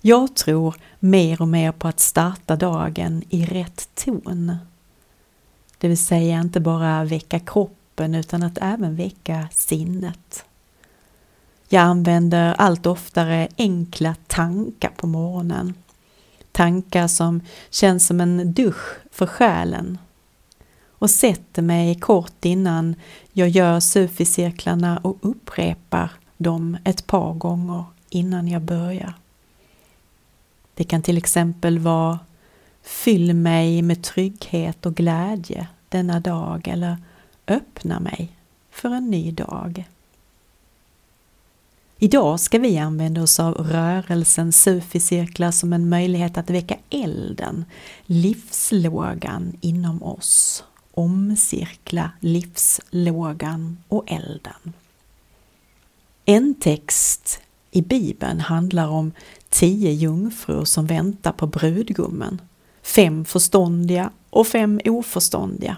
Jag 0.00 0.36
tror 0.36 0.74
mer 0.98 1.42
och 1.42 1.48
mer 1.48 1.72
på 1.72 1.88
att 1.88 2.00
starta 2.00 2.56
dagen 2.56 3.22
i 3.30 3.44
rätt 3.46 3.88
ton. 3.94 4.56
Det 5.78 5.88
vill 5.88 5.98
säga 5.98 6.40
inte 6.40 6.60
bara 6.60 7.04
väcka 7.04 7.38
kroppen 7.40 8.14
utan 8.14 8.42
att 8.42 8.58
även 8.60 8.96
väcka 8.96 9.48
sinnet. 9.52 10.44
Jag 11.68 11.82
använder 11.82 12.54
allt 12.54 12.86
oftare 12.86 13.48
enkla 13.58 14.14
tankar 14.26 14.92
på 14.96 15.06
morgonen. 15.06 15.74
Tankar 16.54 17.08
som 17.08 17.40
känns 17.70 18.06
som 18.06 18.20
en 18.20 18.52
dusch 18.52 18.96
för 19.10 19.26
själen. 19.26 19.98
Och 20.88 21.10
sätter 21.10 21.62
mig 21.62 21.94
kort 21.94 22.44
innan 22.44 22.94
jag 23.32 23.48
gör 23.48 23.80
suficirklarna 23.80 24.98
och 24.98 25.18
upprepar 25.20 26.10
dem 26.36 26.76
ett 26.84 27.06
par 27.06 27.34
gånger 27.34 27.84
innan 28.10 28.48
jag 28.48 28.62
börjar. 28.62 29.14
Det 30.74 30.84
kan 30.84 31.02
till 31.02 31.18
exempel 31.18 31.78
vara 31.78 32.18
Fyll 32.82 33.34
mig 33.34 33.82
med 33.82 34.02
trygghet 34.02 34.86
och 34.86 34.94
glädje 34.94 35.68
denna 35.88 36.20
dag 36.20 36.68
eller 36.68 36.96
öppna 37.46 38.00
mig 38.00 38.32
för 38.70 38.88
en 38.88 39.10
ny 39.10 39.30
dag. 39.30 39.84
Idag 41.98 42.40
ska 42.40 42.58
vi 42.58 42.78
använda 42.78 43.22
oss 43.22 43.40
av 43.40 43.54
rörelsen 43.54 44.52
Sufi-cirklar 44.52 45.50
som 45.50 45.72
en 45.72 45.88
möjlighet 45.88 46.38
att 46.38 46.50
väcka 46.50 46.76
elden, 46.90 47.64
livslågan 48.06 49.56
inom 49.60 50.02
oss, 50.02 50.64
omcirkla 50.94 52.10
livslågan 52.20 53.78
och 53.88 54.04
elden. 54.06 54.72
En 56.24 56.54
text 56.54 57.40
i 57.70 57.82
Bibeln 57.82 58.40
handlar 58.40 58.88
om 58.88 59.12
tio 59.48 59.90
jungfrur 59.92 60.64
som 60.64 60.86
väntar 60.86 61.32
på 61.32 61.46
brudgummen. 61.46 62.40
Fem 62.82 63.24
förståndiga 63.24 64.10
och 64.30 64.46
fem 64.46 64.80
oförståndiga. 64.84 65.76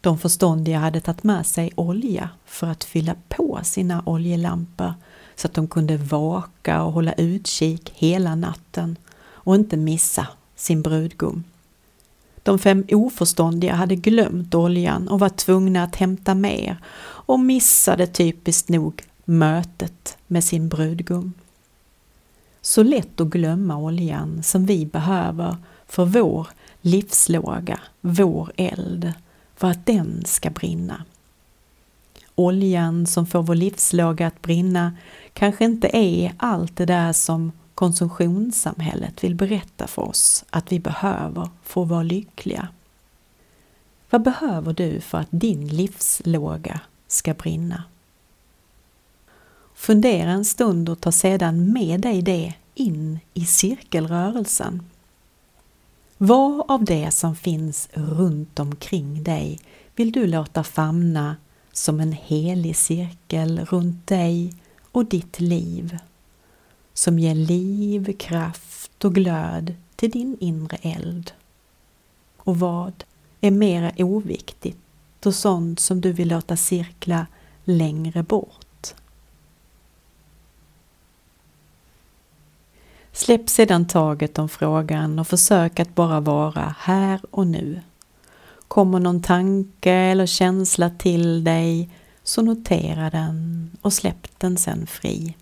De 0.00 0.18
förståndiga 0.18 0.78
hade 0.78 1.00
tagit 1.00 1.22
med 1.22 1.46
sig 1.46 1.72
olja 1.74 2.30
för 2.44 2.66
att 2.66 2.84
fylla 2.84 3.14
på 3.28 3.60
sina 3.62 4.02
oljelampor 4.06 4.94
så 5.36 5.46
att 5.46 5.54
de 5.54 5.68
kunde 5.68 5.96
vaka 5.96 6.82
och 6.82 6.92
hålla 6.92 7.12
utkik 7.12 7.92
hela 7.94 8.34
natten 8.34 8.96
och 9.18 9.54
inte 9.54 9.76
missa 9.76 10.26
sin 10.56 10.82
brudgum. 10.82 11.44
De 12.42 12.58
fem 12.58 12.84
oförståndiga 12.92 13.74
hade 13.74 13.96
glömt 13.96 14.54
oljan 14.54 15.08
och 15.08 15.20
var 15.20 15.28
tvungna 15.28 15.82
att 15.82 15.96
hämta 15.96 16.34
mer 16.34 16.76
och 17.00 17.40
missade 17.40 18.06
typiskt 18.06 18.68
nog 18.68 19.02
mötet 19.24 20.18
med 20.26 20.44
sin 20.44 20.68
brudgum. 20.68 21.32
Så 22.60 22.82
lätt 22.82 23.20
att 23.20 23.28
glömma 23.28 23.76
oljan 23.76 24.42
som 24.42 24.66
vi 24.66 24.86
behöver 24.86 25.56
för 25.86 26.04
vår 26.04 26.48
livslåga, 26.80 27.80
vår 28.00 28.52
eld, 28.56 29.12
för 29.56 29.68
att 29.68 29.86
den 29.86 30.22
ska 30.26 30.50
brinna. 30.50 31.04
Oljan 32.38 33.06
som 33.06 33.26
får 33.26 33.42
vår 33.42 33.54
livslåga 33.54 34.26
att 34.26 34.42
brinna 34.42 34.96
kanske 35.32 35.64
inte 35.64 35.96
är 35.96 36.34
allt 36.36 36.76
det 36.76 36.86
där 36.86 37.12
som 37.12 37.52
konsumtionssamhället 37.74 39.24
vill 39.24 39.34
berätta 39.34 39.86
för 39.86 40.02
oss 40.02 40.44
att 40.50 40.72
vi 40.72 40.80
behöver 40.80 41.48
för 41.62 41.82
att 41.82 41.88
vara 41.88 42.02
lyckliga. 42.02 42.68
Vad 44.10 44.22
behöver 44.22 44.72
du 44.72 45.00
för 45.00 45.18
att 45.18 45.28
din 45.30 45.68
livslåga 45.68 46.80
ska 47.06 47.34
brinna? 47.34 47.84
Fundera 49.74 50.30
en 50.30 50.44
stund 50.44 50.88
och 50.88 51.00
ta 51.00 51.12
sedan 51.12 51.72
med 51.72 52.00
dig 52.00 52.22
det 52.22 52.54
in 52.74 53.18
i 53.34 53.44
cirkelrörelsen. 53.44 54.82
Vad 56.18 56.70
av 56.70 56.84
det 56.84 57.10
som 57.10 57.36
finns 57.36 57.88
runt 57.92 58.58
omkring 58.58 59.22
dig 59.22 59.60
vill 59.96 60.12
du 60.12 60.26
låta 60.26 60.64
famna 60.64 61.36
som 61.78 62.00
en 62.00 62.12
helig 62.12 62.76
cirkel 62.76 63.66
runt 63.70 64.06
dig 64.06 64.54
och 64.92 65.04
ditt 65.04 65.40
liv 65.40 65.98
som 66.94 67.18
ger 67.18 67.34
liv, 67.34 68.16
kraft 68.18 69.04
och 69.04 69.14
glöd 69.14 69.74
till 69.96 70.10
din 70.10 70.36
inre 70.40 70.76
eld? 70.76 71.32
Och 72.36 72.58
vad 72.58 73.04
är 73.40 73.50
mera 73.50 73.92
oviktigt 73.96 75.26
och 75.26 75.34
sånt 75.34 75.80
som 75.80 76.00
du 76.00 76.12
vill 76.12 76.28
låta 76.28 76.56
cirkla 76.56 77.26
längre 77.64 78.22
bort? 78.22 78.94
Släpp 83.12 83.48
sedan 83.48 83.86
taget 83.86 84.38
om 84.38 84.48
frågan 84.48 85.18
och 85.18 85.28
försök 85.28 85.80
att 85.80 85.94
bara 85.94 86.20
vara 86.20 86.74
här 86.78 87.20
och 87.30 87.46
nu. 87.46 87.80
Kommer 88.68 89.00
någon 89.00 89.22
tanke 89.22 89.92
eller 89.92 90.26
känsla 90.26 90.90
till 90.90 91.44
dig 91.44 91.90
så 92.22 92.42
notera 92.42 93.10
den 93.10 93.70
och 93.82 93.92
släpp 93.92 94.38
den 94.38 94.56
sen 94.56 94.86
fri. 94.86 95.36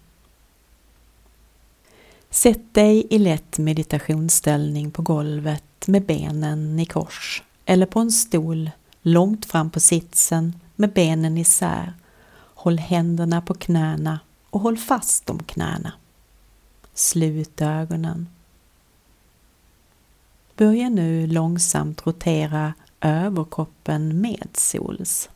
Sätt 2.31 2.75
dig 2.75 3.07
i 3.11 3.19
lätt 3.19 3.59
meditationsställning 3.59 4.91
på 4.91 5.03
golvet 5.03 5.87
med 5.87 6.07
benen 6.07 6.81
i 6.81 6.87
kors 6.87 7.43
eller 7.65 7.87
på 7.87 8.01
en 8.01 8.13
stol 8.13 8.71
långt 9.03 9.47
fram 9.47 9.71
på 9.71 9.81
sitsen 9.81 10.55
med 10.77 10.93
benen 10.93 11.39
isär. 11.39 11.93
Håll 12.55 12.79
händerna 12.79 13.41
på 13.41 13.55
knäna 13.55 14.21
och 14.51 14.61
håll 14.61 14.79
fast 14.79 15.31
om 15.31 15.43
knäna. 15.43 15.93
Slut 16.95 17.61
ögonen. 17.61 18.29
Börja 20.57 20.89
nu 20.89 21.27
långsamt 21.27 22.07
rotera 22.07 22.75
överkroppen 23.01 24.21
medsols. 24.21 25.31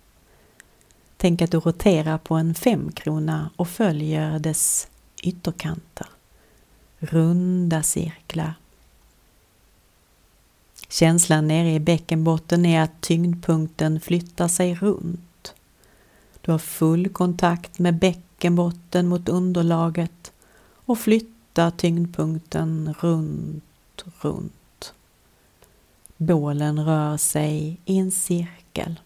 Tänk 1.16 1.42
att 1.42 1.50
du 1.50 1.60
roterar 1.60 2.18
på 2.18 2.34
en 2.34 2.54
femkrona 2.54 3.50
och 3.56 3.68
följer 3.68 4.38
dess 4.38 4.88
ytterkanter. 5.22 6.06
Runda 6.98 7.82
cirklar. 7.82 8.54
Känslan 10.88 11.48
nere 11.48 11.72
i 11.72 11.80
bäckenbotten 11.80 12.66
är 12.66 12.82
att 12.82 13.00
tyngdpunkten 13.00 14.00
flyttar 14.00 14.48
sig 14.48 14.74
runt. 14.74 15.54
Du 16.40 16.50
har 16.50 16.58
full 16.58 17.08
kontakt 17.08 17.78
med 17.78 17.98
bäckenbotten 17.98 19.08
mot 19.08 19.28
underlaget 19.28 20.32
och 20.86 20.98
flyttar 20.98 21.38
flyttar 21.58 21.70
tyngdpunkten 21.70 22.94
runt, 23.00 24.04
runt. 24.20 24.52
Bålen 26.20 26.84
rör 26.84 27.16
sig 27.16 27.80
i 27.84 27.98
en 27.98 28.10
cirkel. 28.10 29.00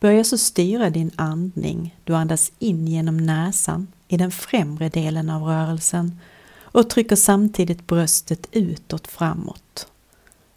Börja 0.00 0.24
så 0.24 0.38
styra 0.38 0.90
din 0.90 1.10
andning. 1.16 1.98
Du 2.04 2.14
andas 2.14 2.52
in 2.58 2.88
genom 2.88 3.16
näsan 3.16 3.86
i 4.08 4.16
den 4.16 4.30
främre 4.30 4.88
delen 4.88 5.30
av 5.30 5.42
rörelsen 5.42 6.20
och 6.60 6.90
trycker 6.90 7.16
samtidigt 7.16 7.86
bröstet 7.86 8.48
utåt 8.52 9.06
framåt. 9.06 9.86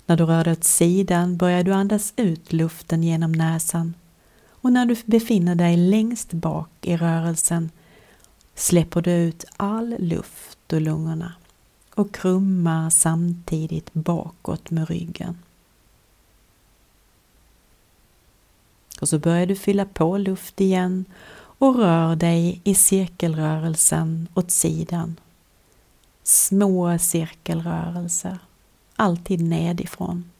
När 0.06 0.18
du 0.18 0.24
rör 0.24 0.44
dig 0.44 0.54
åt 0.54 0.64
sidan 0.64 1.38
börjar 1.38 1.64
du 1.64 1.74
andas 1.74 2.14
ut 2.16 2.54
luften 2.54 3.04
genom 3.04 3.32
näsan 3.32 3.94
och 4.50 4.72
när 4.72 4.86
du 4.86 4.96
befinner 5.06 5.56
dig 5.56 5.78
längst 5.78 6.34
bak 6.34 6.70
i 6.82 6.98
rörelsen 6.98 7.72
släpper 8.56 9.02
du 9.02 9.12
ut 9.12 9.46
all 9.58 9.96
luft 10.00 10.74
ur 10.74 10.80
lungorna 10.80 11.34
och 11.98 12.14
krumma 12.14 12.92
samtidigt 12.92 13.94
bakåt 13.94 14.72
med 14.72 14.90
ryggen. 14.90 15.38
Och 19.02 19.10
så 19.10 19.20
börjar 19.20 19.46
du 19.46 19.56
fylla 19.56 19.86
på 19.86 20.18
luft 20.18 20.62
igen 20.62 21.06
och 21.36 21.76
rör 21.76 22.16
dig 22.16 22.62
i 22.64 22.76
cirkelrörelsen 22.76 24.28
åt 24.34 24.52
sidan. 24.52 25.20
Små 26.24 26.98
cirkelrörelser, 27.00 28.38
alltid 28.96 29.42
nedifrån. 29.42 30.32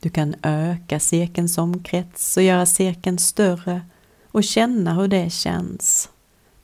Du 0.00 0.10
kan 0.10 0.34
öka 0.42 1.00
cirkelns 1.00 1.58
omkrets 1.58 2.36
och 2.36 2.42
göra 2.42 2.66
cirkeln 2.66 3.18
större 3.18 3.82
och 4.30 4.44
känna 4.44 4.94
hur 4.94 5.08
det 5.08 5.30
känns 5.30 6.10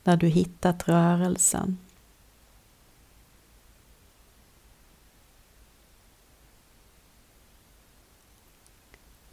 när 0.04 0.16
du 0.16 0.26
hittat 0.26 0.88
rörelsen. 0.88 1.78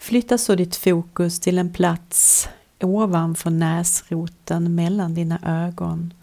Flytta 0.04 0.38
så 0.38 0.56
ditt 0.56 0.76
fokus 0.76 1.39
till 1.39 1.58
en 1.58 1.74
plats 1.74 2.50
ovanför 2.82 3.50
näsroten 3.50 4.76
mellan 4.76 5.13
dina 5.13 5.39
ögon 5.68 6.13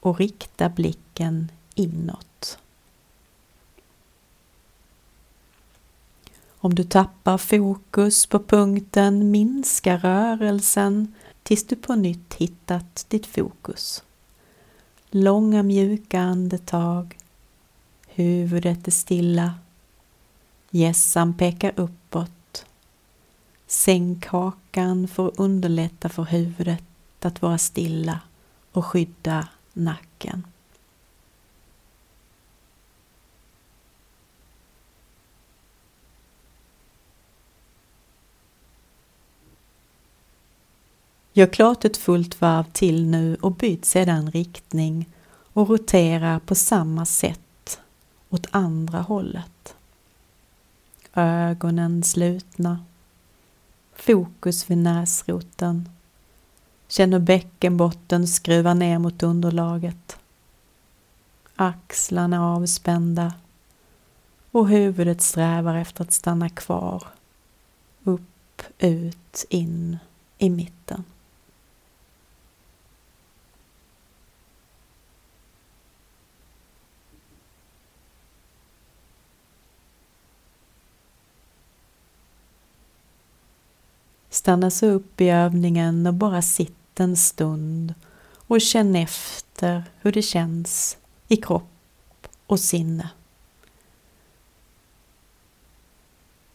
och 0.00 0.18
rikta 0.18 0.68
blicken 0.68 1.50
inåt. 1.74 2.58
Om 6.58 6.74
du 6.74 6.84
tappar 6.84 7.38
fokus 7.38 8.26
på 8.26 8.38
punkten 8.38 9.30
minska 9.30 9.96
rörelsen 9.96 11.14
tills 11.42 11.66
du 11.66 11.76
på 11.76 11.94
nytt 11.94 12.34
hittat 12.34 13.06
ditt 13.08 13.26
fokus. 13.26 14.02
Långa 15.10 15.62
mjuka 15.62 16.20
andetag. 16.20 17.18
Huvudet 18.06 18.86
är 18.86 18.92
stilla. 18.92 19.54
Gässan 20.70 21.34
pekar 21.34 21.72
uppåt 21.76 22.30
Sänk 23.70 24.26
hakan 24.26 25.08
för 25.08 25.28
att 25.28 25.38
underlätta 25.38 26.08
för 26.08 26.24
huvudet 26.24 26.84
att 27.20 27.42
vara 27.42 27.58
stilla 27.58 28.20
och 28.72 28.86
skydda 28.86 29.48
nacken. 29.72 30.46
Gör 41.32 41.46
klart 41.46 41.84
ett 41.84 41.96
fullt 41.96 42.40
varv 42.40 42.64
till 42.72 43.06
nu 43.06 43.36
och 43.40 43.52
byt 43.52 43.84
sedan 43.84 44.30
riktning 44.30 45.08
och 45.52 45.68
rotera 45.68 46.40
på 46.40 46.54
samma 46.54 47.06
sätt 47.06 47.80
åt 48.30 48.46
andra 48.50 49.00
hållet. 49.00 49.74
Ögonen 51.14 52.02
slutna 52.02 52.78
fokus 54.00 54.70
vid 54.70 54.78
näsroten. 54.78 55.88
Känn 56.88 57.12
hur 57.12 57.20
bäckenbotten 57.20 58.28
skruvar 58.28 58.74
ner 58.74 58.98
mot 58.98 59.22
underlaget. 59.22 60.18
Axlarna 61.56 62.54
avspända 62.54 63.34
och 64.50 64.68
huvudet 64.68 65.20
strävar 65.20 65.74
efter 65.74 66.04
att 66.04 66.12
stanna 66.12 66.48
kvar. 66.48 67.04
Upp, 68.04 68.62
ut, 68.78 69.44
in 69.48 69.98
i 70.38 70.50
mitten. 70.50 71.04
Stanna 84.40 84.70
så 84.70 84.86
upp 84.86 85.20
i 85.20 85.28
övningen 85.28 86.06
och 86.06 86.14
bara 86.14 86.42
sitt 86.42 87.00
en 87.00 87.16
stund 87.16 87.94
och 88.32 88.60
känn 88.60 88.96
efter 88.96 89.84
hur 90.00 90.12
det 90.12 90.22
känns 90.22 90.96
i 91.28 91.36
kropp 91.36 92.28
och 92.46 92.60
sinne. 92.60 93.10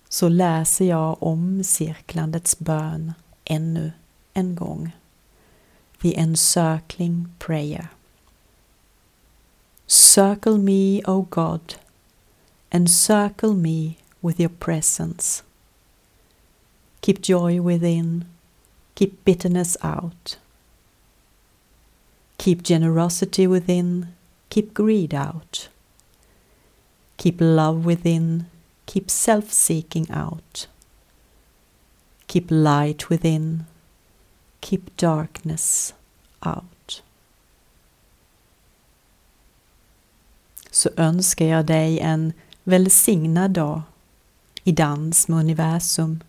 Så 0.10 0.30
läser 0.30 0.86
jag 0.86 1.24
om 1.24 1.64
cirklandets 1.64 2.60
bön 2.60 3.14
ännu 3.44 3.92
en 4.34 4.56
gång. 4.56 4.92
The 6.02 6.20
encircling 6.20 7.28
prayer. 7.40 7.88
Circle 9.88 10.58
me, 10.58 11.02
O 11.06 11.28
God, 11.30 11.74
encircle 12.70 13.54
me 13.54 13.94
with 14.20 14.42
your 14.42 14.54
presence. 14.60 15.44
Keep 17.06 17.22
joy 17.22 17.62
within, 17.62 18.26
keep 18.96 19.24
bitterness 19.24 19.78
out. 19.84 20.40
Keep 22.38 22.64
generosity 22.64 23.46
within, 23.46 24.08
keep 24.50 24.74
greed 24.74 25.14
out. 25.14 25.70
Keep 27.18 27.36
love 27.40 27.86
within, 27.86 28.48
keep 28.88 29.12
self 29.12 29.54
seeking 29.54 30.10
out. 30.10 30.66
Keep 32.26 32.48
light 32.50 33.08
within, 33.08 33.66
keep 34.62 34.98
darkness 34.98 35.94
out. 36.42 37.04
Så 40.72 40.90
önskar 40.98 41.46
jag 41.46 41.66
dig 41.66 42.00
en 42.00 42.34
välsignad 42.64 43.52
dag 43.52 43.82
i 44.64 44.72
dans 44.72 45.28
med 45.28 45.40
universum 45.40 46.20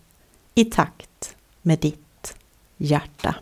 i 0.57 0.65
takt 0.65 1.35
med 1.61 1.79
ditt 1.79 2.35
hjärta. 2.77 3.35